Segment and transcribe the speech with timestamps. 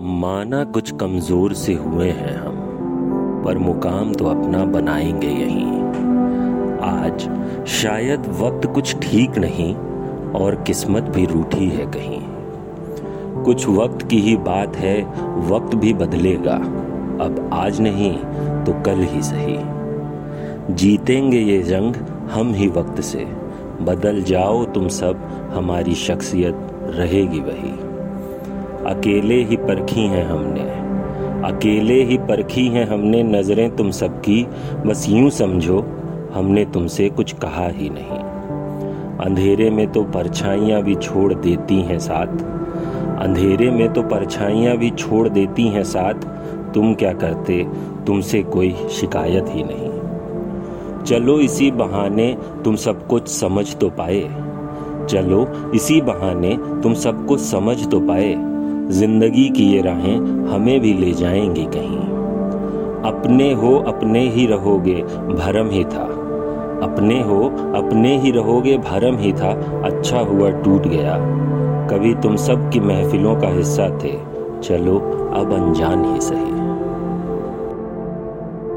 [0.00, 2.54] माना कुछ कमज़ोर से हुए हैं हम,
[3.44, 5.82] पर मुकाम तो अपना बनाएँगे यहीं।
[6.80, 7.28] आज
[7.66, 9.74] शायद वक्त कुछ ठीक नहीं
[10.32, 12.20] और किस्मत भी रूठी है कहीं।
[13.44, 15.02] कुछ वक्त की ही बात है,
[15.46, 16.56] वक्त भी बदलेगा।
[17.24, 18.16] अब आज नहीं
[18.64, 19.58] तो कल ही सही।
[20.74, 21.94] जीतेंगे ये जंग
[22.30, 23.24] हम ही वक्त से।
[23.80, 27.93] बदल जाओ तुम सब, हमारी शख्सियत रहेगी वही।
[28.86, 30.84] अकेले ही परखी हैं हमने।
[31.48, 34.46] अकेले ही परखी हैं हमने नज़रें तुम सबकी।
[34.86, 35.86] बस यूँ समझो,
[36.34, 38.34] हमने तुमसे कुछ कहा ही नहीं।
[39.18, 42.26] अंधेरे में तो परछाइयाँ भी छोड़ देती हैं साथ।
[43.22, 46.14] अंधेरे में तो परछाइयाँ भी छोड़ देती हैं साथ।
[46.74, 47.66] तुम क्या करते?
[48.06, 49.94] तुमसे कोई शिकायत ही नहीं।
[51.04, 54.30] चलो इसी बहाने तुम सब कुछ समझ तो पाए।
[55.06, 58.53] चलो इसी बहाने तुम सब कुछ समझ तो पाए।
[58.90, 60.16] ज़िंदगी की ये राहें
[60.46, 61.98] हमें भी ले जाएँगी कहीं।
[63.12, 66.20] अपने हो, अपने ही रहोगे, भरम ही था।
[66.82, 71.16] अपने हो, अपने ही रहोगे, भरम ही था। अच्छा हुआ टूट गया।
[71.86, 74.12] कभी तुम सब की महफिलों का हिस्सा थे।
[74.62, 74.98] चलो,
[75.34, 76.63] अब अनजान ही सही।